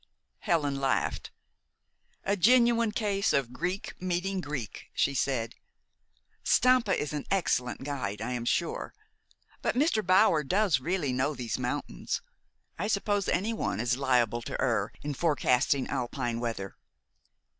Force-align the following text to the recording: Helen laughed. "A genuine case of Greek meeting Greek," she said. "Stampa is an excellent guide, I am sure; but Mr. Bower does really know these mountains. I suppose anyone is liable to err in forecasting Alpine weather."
Helen 0.39 0.79
laughed. 0.81 1.29
"A 2.23 2.35
genuine 2.35 2.91
case 2.91 3.33
of 3.33 3.53
Greek 3.53 3.93
meeting 4.01 4.41
Greek," 4.41 4.87
she 4.95 5.13
said. 5.13 5.53
"Stampa 6.43 6.99
is 6.99 7.13
an 7.13 7.27
excellent 7.29 7.83
guide, 7.83 8.19
I 8.19 8.31
am 8.31 8.43
sure; 8.45 8.95
but 9.61 9.75
Mr. 9.75 10.03
Bower 10.03 10.43
does 10.43 10.79
really 10.79 11.13
know 11.13 11.35
these 11.35 11.59
mountains. 11.59 12.23
I 12.79 12.87
suppose 12.87 13.27
anyone 13.27 13.79
is 13.79 13.95
liable 13.95 14.41
to 14.41 14.59
err 14.59 14.91
in 15.03 15.13
forecasting 15.13 15.85
Alpine 15.87 16.39
weather." 16.39 16.77